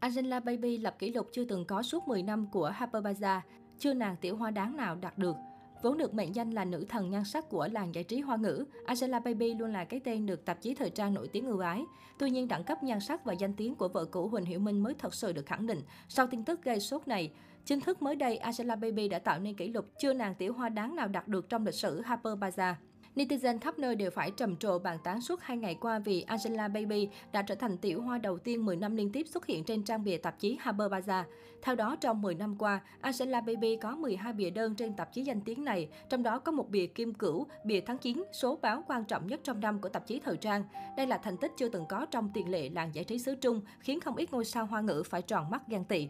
Angela 0.00 0.40
Baby 0.40 0.78
lập 0.78 0.96
kỷ 0.98 1.12
lục 1.12 1.28
chưa 1.32 1.44
từng 1.44 1.64
có 1.64 1.82
suốt 1.82 2.08
10 2.08 2.22
năm 2.22 2.46
của 2.52 2.66
Harper 2.66 3.04
Bazaar, 3.04 3.40
chưa 3.78 3.94
nàng 3.94 4.16
tiểu 4.20 4.36
hoa 4.36 4.50
đáng 4.50 4.76
nào 4.76 4.96
đạt 4.96 5.18
được. 5.18 5.36
Vốn 5.82 5.98
được 5.98 6.14
mệnh 6.14 6.34
danh 6.34 6.50
là 6.50 6.64
nữ 6.64 6.84
thần 6.88 7.10
nhan 7.10 7.24
sắc 7.24 7.48
của 7.48 7.68
làng 7.72 7.94
giải 7.94 8.04
trí 8.04 8.20
hoa 8.20 8.36
ngữ, 8.36 8.64
Angela 8.86 9.20
Baby 9.20 9.54
luôn 9.54 9.72
là 9.72 9.84
cái 9.84 10.00
tên 10.00 10.26
được 10.26 10.44
tạp 10.44 10.60
chí 10.60 10.74
thời 10.74 10.90
trang 10.90 11.14
nổi 11.14 11.28
tiếng 11.28 11.46
ưu 11.46 11.58
ái. 11.58 11.84
Tuy 12.18 12.30
nhiên, 12.30 12.48
đẳng 12.48 12.64
cấp 12.64 12.82
nhan 12.82 13.00
sắc 13.00 13.24
và 13.24 13.32
danh 13.32 13.54
tiếng 13.54 13.74
của 13.74 13.88
vợ 13.88 14.04
cũ 14.04 14.28
Huỳnh 14.28 14.44
Hiểu 14.44 14.60
Minh 14.60 14.82
mới 14.82 14.94
thật 14.94 15.14
sự 15.14 15.32
được 15.32 15.46
khẳng 15.46 15.66
định 15.66 15.80
sau 16.08 16.26
tin 16.26 16.44
tức 16.44 16.62
gây 16.62 16.80
sốt 16.80 17.08
này. 17.08 17.32
Chính 17.64 17.80
thức 17.80 18.02
mới 18.02 18.16
đây, 18.16 18.36
Angela 18.36 18.76
Baby 18.76 19.08
đã 19.08 19.18
tạo 19.18 19.38
nên 19.38 19.56
kỷ 19.56 19.68
lục 19.68 19.86
chưa 19.98 20.12
nàng 20.12 20.34
tiểu 20.34 20.52
hoa 20.52 20.68
đáng 20.68 20.96
nào 20.96 21.08
đạt 21.08 21.28
được 21.28 21.48
trong 21.48 21.66
lịch 21.66 21.74
sử 21.74 22.00
Harper 22.00 22.32
Bazaar. 22.32 22.74
Netizen 23.16 23.58
khắp 23.58 23.78
nơi 23.78 23.94
đều 23.94 24.10
phải 24.10 24.30
trầm 24.30 24.56
trồ 24.56 24.78
bàn 24.78 24.98
tán 25.04 25.20
suốt 25.20 25.40
hai 25.42 25.56
ngày 25.56 25.74
qua 25.80 25.98
vì 25.98 26.22
Angela 26.22 26.68
Baby 26.68 27.08
đã 27.32 27.42
trở 27.42 27.54
thành 27.54 27.78
tiểu 27.78 28.02
hoa 28.02 28.18
đầu 28.18 28.38
tiên 28.38 28.64
10 28.64 28.76
năm 28.76 28.96
liên 28.96 29.12
tiếp 29.12 29.26
xuất 29.28 29.46
hiện 29.46 29.64
trên 29.64 29.82
trang 29.82 30.04
bìa 30.04 30.16
tạp 30.16 30.38
chí 30.38 30.56
Harper 30.60 30.92
Bazaar. 30.92 31.22
Theo 31.62 31.74
đó, 31.74 31.96
trong 32.00 32.22
10 32.22 32.34
năm 32.34 32.56
qua, 32.58 32.80
Angela 33.00 33.40
Baby 33.40 33.76
có 33.76 33.96
12 33.96 34.32
bìa 34.32 34.50
đơn 34.50 34.74
trên 34.74 34.92
tạp 34.92 35.12
chí 35.12 35.22
danh 35.22 35.40
tiếng 35.40 35.64
này, 35.64 35.88
trong 36.08 36.22
đó 36.22 36.38
có 36.38 36.52
một 36.52 36.70
bìa 36.70 36.86
kim 36.86 37.14
cửu, 37.14 37.46
bìa 37.64 37.80
tháng 37.80 37.98
9, 37.98 38.22
số 38.32 38.58
báo 38.62 38.84
quan 38.88 39.04
trọng 39.04 39.26
nhất 39.26 39.40
trong 39.44 39.60
năm 39.60 39.78
của 39.80 39.88
tạp 39.88 40.06
chí 40.06 40.20
thời 40.24 40.36
trang. 40.36 40.64
Đây 40.96 41.06
là 41.06 41.18
thành 41.18 41.36
tích 41.36 41.52
chưa 41.56 41.68
từng 41.68 41.86
có 41.88 42.06
trong 42.10 42.30
tiền 42.34 42.50
lệ 42.50 42.68
làng 42.68 42.94
giải 42.94 43.04
trí 43.04 43.18
xứ 43.18 43.34
Trung, 43.34 43.60
khiến 43.80 44.00
không 44.00 44.16
ít 44.16 44.32
ngôi 44.32 44.44
sao 44.44 44.66
hoa 44.66 44.80
ngữ 44.80 45.02
phải 45.06 45.22
tròn 45.22 45.50
mắt 45.50 45.62
ghen 45.68 45.84
tị. 45.84 46.08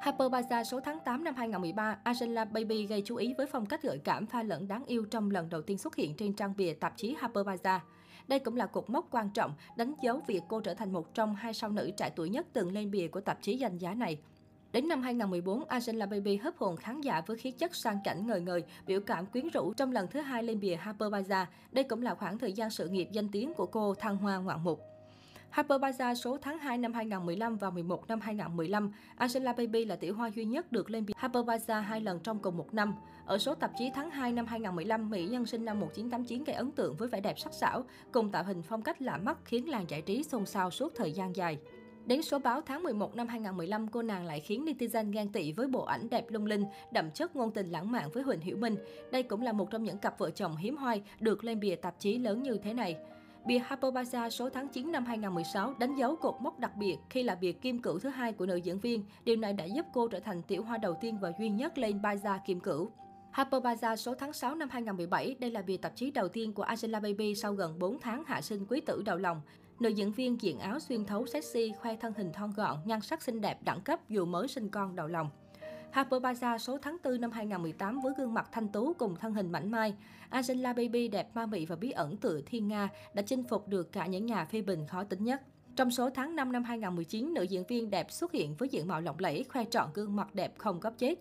Harper 0.00 0.32
Bazaar 0.32 0.64
số 0.64 0.80
tháng 0.80 0.98
8 1.04 1.24
năm 1.24 1.34
2013, 1.34 1.98
Angela 2.02 2.44
Baby 2.44 2.86
gây 2.86 3.02
chú 3.04 3.16
ý 3.16 3.34
với 3.38 3.46
phong 3.46 3.66
cách 3.66 3.82
gợi 3.82 3.98
cảm 4.04 4.26
pha 4.26 4.42
lẫn 4.42 4.68
đáng 4.68 4.84
yêu 4.86 5.04
trong 5.10 5.30
lần 5.30 5.50
đầu 5.50 5.62
tiên 5.62 5.78
xuất 5.78 5.96
hiện 5.96 6.14
trên 6.16 6.32
trang 6.32 6.54
bìa 6.56 6.72
tạp 6.72 6.96
chí 6.96 7.16
Harper 7.18 7.46
Bazaar. 7.46 7.78
Đây 8.28 8.38
cũng 8.38 8.56
là 8.56 8.66
cột 8.66 8.90
mốc 8.90 9.08
quan 9.10 9.30
trọng, 9.30 9.54
đánh 9.76 9.94
dấu 10.02 10.20
việc 10.26 10.42
cô 10.48 10.60
trở 10.60 10.74
thành 10.74 10.92
một 10.92 11.14
trong 11.14 11.34
hai 11.34 11.54
sao 11.54 11.70
nữ 11.70 11.90
trẻ 11.96 12.10
tuổi 12.16 12.28
nhất 12.28 12.46
từng 12.52 12.72
lên 12.72 12.90
bìa 12.90 13.08
của 13.08 13.20
tạp 13.20 13.42
chí 13.42 13.56
danh 13.56 13.78
giá 13.78 13.94
này. 13.94 14.18
Đến 14.72 14.88
năm 14.88 15.02
2014, 15.02 15.64
Angela 15.64 16.06
Baby 16.06 16.36
hấp 16.36 16.56
hồn 16.56 16.76
khán 16.76 17.00
giả 17.00 17.22
với 17.26 17.36
khí 17.36 17.50
chất 17.50 17.74
sang 17.74 17.98
chảnh 18.04 18.26
ngời 18.26 18.40
ngời, 18.40 18.64
biểu 18.86 19.00
cảm 19.00 19.26
quyến 19.26 19.48
rũ 19.48 19.72
trong 19.72 19.92
lần 19.92 20.08
thứ 20.08 20.20
hai 20.20 20.42
lên 20.42 20.60
bìa 20.60 20.76
Harper 20.76 21.12
Bazaar. 21.12 21.44
Đây 21.72 21.84
cũng 21.84 22.02
là 22.02 22.14
khoảng 22.14 22.38
thời 22.38 22.52
gian 22.52 22.70
sự 22.70 22.88
nghiệp 22.88 23.08
danh 23.12 23.28
tiếng 23.28 23.54
của 23.54 23.66
cô 23.66 23.94
thăng 23.94 24.16
hoa 24.16 24.36
ngoạn 24.36 24.64
mục. 24.64 24.80
Harper 25.50 25.80
Bazaar 25.80 26.14
số 26.14 26.38
tháng 26.42 26.58
2 26.58 26.78
năm 26.78 26.92
2015 26.92 27.56
và 27.56 27.70
11 27.70 28.08
năm 28.08 28.20
2015, 28.20 28.92
Angela 29.16 29.52
Baby 29.52 29.84
là 29.84 29.96
tiểu 29.96 30.14
hoa 30.14 30.30
duy 30.30 30.44
nhất 30.44 30.72
được 30.72 30.90
lên 30.90 31.06
Harper 31.16 31.44
Bazaar 31.44 31.80
hai 31.80 32.00
lần 32.00 32.20
trong 32.20 32.38
cùng 32.38 32.56
một 32.56 32.74
năm. 32.74 32.94
Ở 33.26 33.38
số 33.38 33.54
tạp 33.54 33.70
chí 33.78 33.90
tháng 33.94 34.10
2 34.10 34.32
năm 34.32 34.46
2015, 34.46 35.10
Mỹ 35.10 35.26
nhân 35.26 35.46
sinh 35.46 35.64
năm 35.64 35.80
1989 35.80 36.44
gây 36.44 36.56
ấn 36.56 36.70
tượng 36.70 36.96
với 36.96 37.08
vẻ 37.08 37.20
đẹp 37.20 37.38
sắc 37.38 37.54
sảo, 37.54 37.84
cùng 38.12 38.30
tạo 38.30 38.44
hình 38.44 38.62
phong 38.62 38.82
cách 38.82 39.02
lạ 39.02 39.16
mắt 39.16 39.38
khiến 39.44 39.68
làng 39.68 39.84
giải 39.88 40.02
trí 40.02 40.22
xôn 40.22 40.46
xao 40.46 40.70
suốt 40.70 40.92
thời 40.96 41.12
gian 41.12 41.36
dài. 41.36 41.58
Đến 42.06 42.22
số 42.22 42.38
báo 42.38 42.60
tháng 42.60 42.82
11 42.82 43.16
năm 43.16 43.28
2015, 43.28 43.88
cô 43.88 44.02
nàng 44.02 44.26
lại 44.26 44.40
khiến 44.40 44.64
netizen 44.64 45.12
ghen 45.12 45.32
tị 45.32 45.52
với 45.52 45.66
bộ 45.66 45.84
ảnh 45.84 46.10
đẹp 46.10 46.24
lung 46.28 46.46
linh, 46.46 46.64
đậm 46.92 47.10
chất 47.10 47.36
ngôn 47.36 47.50
tình 47.50 47.66
lãng 47.66 47.92
mạn 47.92 48.10
với 48.12 48.22
Huỳnh 48.22 48.40
Hiểu 48.40 48.56
Minh. 48.56 48.76
Đây 49.12 49.22
cũng 49.22 49.42
là 49.42 49.52
một 49.52 49.70
trong 49.70 49.84
những 49.84 49.98
cặp 49.98 50.18
vợ 50.18 50.30
chồng 50.30 50.56
hiếm 50.56 50.76
hoi 50.76 51.02
được 51.20 51.44
lên 51.44 51.60
bìa 51.60 51.76
tạp 51.76 51.94
chí 51.98 52.18
lớn 52.18 52.42
như 52.42 52.58
thế 52.62 52.74
này. 52.74 52.96
Bìa 53.48 53.58
Harper 53.58 53.94
Bazaar 53.94 54.30
số 54.30 54.50
tháng 54.50 54.68
9 54.68 54.92
năm 54.92 55.04
2016 55.04 55.74
đánh 55.78 55.94
dấu 55.94 56.16
cột 56.16 56.34
mốc 56.40 56.58
đặc 56.58 56.76
biệt 56.76 56.96
khi 57.10 57.22
là 57.22 57.34
bìa 57.34 57.52
kim 57.52 57.82
cửu 57.82 57.98
thứ 57.98 58.08
hai 58.08 58.32
của 58.32 58.46
nữ 58.46 58.56
diễn 58.56 58.80
viên. 58.80 59.04
Điều 59.24 59.36
này 59.36 59.52
đã 59.52 59.64
giúp 59.64 59.86
cô 59.92 60.08
trở 60.08 60.20
thành 60.20 60.42
tiểu 60.42 60.62
hoa 60.62 60.78
đầu 60.78 60.96
tiên 61.00 61.18
và 61.20 61.32
duy 61.38 61.48
nhất 61.48 61.78
lên 61.78 62.00
Bazaar 62.02 62.38
kim 62.46 62.60
cửu. 62.60 62.90
Harper 63.30 63.62
Bazaar 63.62 63.96
số 63.96 64.14
tháng 64.14 64.32
6 64.32 64.54
năm 64.54 64.68
2017, 64.68 65.36
đây 65.38 65.50
là 65.50 65.62
bìa 65.62 65.76
tạp 65.76 65.96
chí 65.96 66.10
đầu 66.10 66.28
tiên 66.28 66.52
của 66.52 66.62
Angela 66.62 67.00
Baby 67.00 67.34
sau 67.34 67.54
gần 67.54 67.78
4 67.78 67.98
tháng 68.00 68.24
hạ 68.26 68.40
sinh 68.40 68.66
quý 68.68 68.80
tử 68.80 69.02
đầu 69.02 69.16
lòng. 69.16 69.40
Nữ 69.80 69.88
diễn 69.88 70.12
viên 70.12 70.42
diện 70.42 70.58
áo 70.58 70.80
xuyên 70.80 71.04
thấu 71.04 71.26
sexy, 71.26 71.72
khoe 71.80 71.96
thân 71.96 72.12
hình 72.16 72.32
thon 72.32 72.50
gọn, 72.56 72.76
nhan 72.84 73.00
sắc 73.00 73.22
xinh 73.22 73.40
đẹp 73.40 73.58
đẳng 73.64 73.80
cấp 73.80 74.08
dù 74.08 74.24
mới 74.24 74.48
sinh 74.48 74.68
con 74.68 74.96
đầu 74.96 75.06
lòng. 75.06 75.30
Harper 75.90 76.22
Bazaar 76.22 76.58
số 76.58 76.78
tháng 76.82 76.96
4 77.04 77.20
năm 77.20 77.30
2018 77.30 78.00
với 78.00 78.12
gương 78.18 78.34
mặt 78.34 78.48
thanh 78.52 78.68
tú 78.68 78.92
cùng 78.98 79.16
thân 79.16 79.34
hình 79.34 79.52
mảnh 79.52 79.70
mai. 79.70 79.94
Angela 80.30 80.72
Baby 80.72 81.08
đẹp 81.08 81.28
ma 81.34 81.46
mị 81.46 81.66
và 81.66 81.76
bí 81.76 81.90
ẩn 81.90 82.16
tự 82.16 82.42
thiên 82.46 82.68
Nga 82.68 82.88
đã 83.14 83.22
chinh 83.22 83.44
phục 83.44 83.68
được 83.68 83.92
cả 83.92 84.06
những 84.06 84.26
nhà 84.26 84.44
phê 84.44 84.62
bình 84.62 84.86
khó 84.86 85.04
tính 85.04 85.24
nhất. 85.24 85.42
Trong 85.76 85.90
số 85.90 86.10
tháng 86.10 86.36
5 86.36 86.52
năm 86.52 86.64
2019, 86.64 87.34
nữ 87.34 87.42
diễn 87.42 87.64
viên 87.64 87.90
đẹp 87.90 88.10
xuất 88.10 88.32
hiện 88.32 88.54
với 88.54 88.68
diện 88.68 88.88
mạo 88.88 89.00
lộng 89.00 89.16
lẫy, 89.18 89.44
khoe 89.48 89.64
trọn 89.64 89.88
gương 89.94 90.16
mặt 90.16 90.34
đẹp 90.34 90.54
không 90.58 90.80
góc 90.80 90.94
chết. 90.98 91.14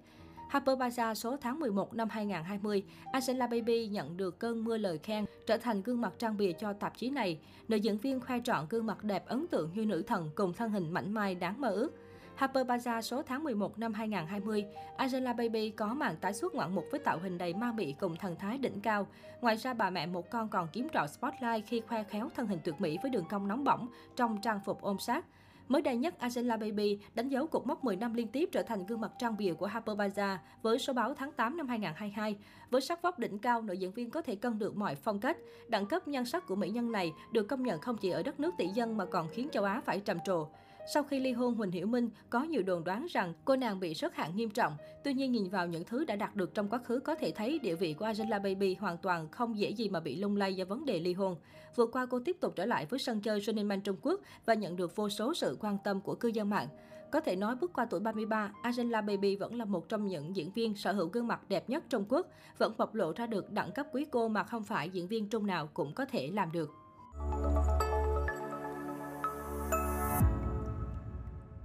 Harper 0.50 0.78
Bazaar 0.78 1.14
số 1.14 1.38
tháng 1.38 1.60
11 1.60 1.94
năm 1.94 2.10
2020, 2.10 2.84
Angela 3.12 3.48
Baby 3.48 3.88
nhận 3.88 4.18
được 4.18 4.40
cơn 4.40 4.64
mưa 4.64 4.78
lời 4.78 4.98
khen, 4.98 5.26
trở 5.48 5.58
thành 5.58 5.82
gương 5.82 6.02
mặt 6.02 6.14
trang 6.18 6.38
bìa 6.38 6.52
cho 6.52 6.74
tạp 6.74 6.98
chí 6.98 7.10
này. 7.10 7.40
Nữ 7.68 7.78
diễn 7.78 7.98
viên 7.98 8.20
khoe 8.20 8.40
trọn 8.44 8.66
gương 8.70 8.86
mặt 8.86 9.04
đẹp 9.04 9.26
ấn 9.28 9.48
tượng 9.48 9.72
như 9.74 9.86
nữ 9.86 10.02
thần 10.02 10.30
cùng 10.36 10.54
thân 10.54 10.72
hình 10.72 10.92
mảnh 10.92 11.14
mai 11.14 11.36
đáng 11.36 11.62
mơ 11.62 11.70
ước. 11.70 11.90
Harper 12.38 12.68
Bazaar 12.68 13.02
số 13.02 13.22
tháng 13.22 13.44
11 13.44 13.80
năm 13.80 13.94
2020, 13.94 14.66
Angela 14.98 15.34
Baby 15.34 15.70
có 15.70 15.94
màn 15.94 16.16
tái 16.16 16.34
xuất 16.34 16.56
ngoạn 16.56 16.76
mục 16.76 16.86
với 16.92 17.00
tạo 17.00 17.20
hình 17.20 17.38
đầy 17.38 17.54
ma 17.54 17.72
mị 17.72 17.94
cùng 17.94 18.16
thần 18.16 18.36
thái 18.36 18.58
đỉnh 18.58 18.82
cao. 18.82 19.08
Ngoài 19.42 19.56
ra, 19.56 19.74
bà 19.74 19.90
mẹ 19.90 20.06
một 20.06 20.30
con 20.30 20.50
còn 20.50 20.68
kiếm 20.74 20.88
trọn 20.94 21.08
spotlight 21.08 21.68
khi 21.68 21.82
khoe 21.88 22.04
khéo 22.04 22.30
thân 22.36 22.48
hình 22.48 22.60
tuyệt 22.64 22.76
mỹ 22.82 22.98
với 23.02 23.12
đường 23.12 23.26
cong 23.30 23.48
nóng 23.48 23.64
bỏng 23.64 23.88
trong 24.16 24.42
trang 24.42 24.60
phục 24.66 24.82
ôm 24.82 25.00
sát. 25.00 25.26
Mới 25.68 25.82
đây 25.82 25.98
nhất, 25.98 26.20
Angela 26.20 26.58
Baby 26.58 27.00
đánh 27.16 27.30
dấu 27.30 27.48
cột 27.48 27.68
mốc 27.68 27.84
10 27.84 27.96
năm 27.96 28.14
liên 28.14 28.28
tiếp 28.28 28.50
trở 28.52 28.64
thành 28.64 28.86
gương 28.86 29.02
mặt 29.02 29.12
trang 29.20 29.38
bìa 29.38 29.54
của 29.54 29.66
Harper 29.66 29.98
Bazaar 29.98 30.38
với 30.62 30.80
số 30.80 30.94
báo 30.94 31.14
tháng 31.14 31.32
8 31.32 31.58
năm 31.58 31.68
2022. 31.68 32.38
Với 32.70 32.82
sắc 32.82 33.02
vóc 33.02 33.20
đỉnh 33.20 33.40
cao, 33.40 33.62
nữ 33.62 33.74
diễn 33.74 33.92
viên 33.92 34.10
có 34.10 34.22
thể 34.22 34.36
cân 34.36 34.60
được 34.60 34.78
mọi 34.78 34.96
phong 34.96 35.20
cách. 35.20 35.38
Đẳng 35.68 35.86
cấp 35.86 36.08
nhan 36.08 36.26
sắc 36.26 36.48
của 36.48 36.56
mỹ 36.56 36.70
nhân 36.70 36.92
này 36.92 37.14
được 37.32 37.44
công 37.44 37.64
nhận 37.64 37.82
không 37.82 37.98
chỉ 37.98 38.10
ở 38.10 38.24
đất 38.24 38.40
nước 38.40 38.54
tỷ 38.58 38.68
dân 38.68 38.98
mà 38.98 39.06
còn 39.06 39.28
khiến 39.30 39.50
châu 39.52 39.64
Á 39.64 39.82
phải 39.86 40.00
trầm 40.00 40.18
trồ. 40.26 40.48
Sau 40.94 41.04
khi 41.04 41.20
ly 41.20 41.32
hôn, 41.32 41.56
Huỳnh 41.56 41.72
Hiểu 41.72 41.88
Minh 41.88 42.10
có 42.30 42.44
nhiều 42.44 42.64
đồn 42.64 42.84
đoán 42.84 43.06
rằng 43.10 43.34
cô 43.46 43.56
nàng 43.56 43.80
bị 43.80 43.94
rớt 43.94 44.16
hạng 44.16 44.36
nghiêm 44.36 44.50
trọng. 44.50 44.78
Tuy 45.04 45.14
nhiên, 45.14 45.32
nhìn 45.32 45.50
vào 45.50 45.68
những 45.68 45.84
thứ 45.84 46.06
đã 46.06 46.16
đạt 46.16 46.36
được 46.36 46.54
trong 46.54 46.70
quá 46.70 46.80
khứ 46.80 47.00
có 47.00 47.16
thể 47.16 47.32
thấy 47.32 47.60
địa 47.60 47.76
vị 47.76 47.94
của 47.94 48.06
Angela 48.06 48.40
Baby 48.40 48.76
hoàn 48.80 48.98
toàn 48.98 49.30
không 49.30 49.60
dễ 49.60 49.70
gì 49.70 49.90
mà 49.90 50.00
bị 50.00 50.16
lung 50.16 50.38
lay 50.38 50.56
do 50.56 50.66
vấn 50.66 50.86
đề 50.86 51.00
ly 51.00 51.14
hôn. 51.14 51.36
Vừa 51.76 51.86
qua, 51.86 52.06
cô 52.06 52.20
tiếp 52.20 52.38
tục 52.42 52.54
trở 52.56 52.66
lại 52.66 52.86
với 52.86 53.00
sân 53.00 53.22
chơi 53.22 53.42
Running 53.42 53.68
Man 53.68 53.82
Trung 53.82 53.96
Quốc 54.02 54.22
và 54.46 54.54
nhận 54.54 54.76
được 54.76 54.96
vô 54.96 55.10
số 55.10 55.34
sự 55.34 55.58
quan 55.60 55.78
tâm 55.84 56.02
của 56.02 56.16
cư 56.16 56.28
dân 56.28 56.50
mạng. 56.50 56.68
Có 57.12 57.20
thể 57.20 57.36
nói 57.36 57.56
bước 57.56 57.74
qua 57.74 57.86
tuổi 57.86 58.00
33, 58.00 58.52
Angela 58.62 59.02
Baby 59.02 59.36
vẫn 59.36 59.56
là 59.56 59.66
một 59.66 59.90
trong 59.90 60.08
những 60.08 60.36
diễn 60.36 60.52
viên 60.52 60.76
sở 60.76 60.92
hữu 60.92 61.08
gương 61.08 61.28
mặt 61.28 61.50
đẹp 61.50 61.70
nhất 61.70 61.84
Trung 61.90 62.06
Quốc, 62.10 62.28
vẫn 62.58 62.74
bộc 62.78 62.96
lộ 62.96 63.14
ra 63.16 63.28
được 63.28 63.52
đẳng 63.52 63.72
cấp 63.72 63.88
quý 63.92 64.06
cô 64.12 64.28
mà 64.28 64.44
không 64.44 64.64
phải 64.64 64.90
diễn 64.90 65.08
viên 65.08 65.30
trung 65.30 65.48
nào 65.48 65.70
cũng 65.74 65.94
có 65.94 66.06
thể 66.06 66.30
làm 66.34 66.52
được. 66.52 66.87